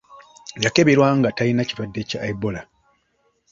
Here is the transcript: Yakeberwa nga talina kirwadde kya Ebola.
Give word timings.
Yakeberwa 0.63 1.07
nga 1.17 1.29
talina 1.37 1.63
kirwadde 1.67 2.01
kya 2.09 2.19
Ebola. 2.31 2.61